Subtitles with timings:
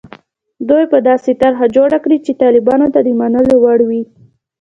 [0.69, 4.01] دوی به داسې طرح جوړه کړي چې طالبانو ته د منلو وړ وي.